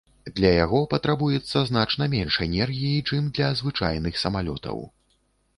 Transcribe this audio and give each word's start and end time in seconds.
Для 0.37 0.51
яго 0.53 0.79
патрабуецца 0.93 1.57
значна 1.71 2.09
менш 2.15 2.39
энергіі, 2.47 3.05
чым 3.09 3.31
для 3.37 3.53
звычайных 3.61 4.13
самалётаў. 4.23 4.83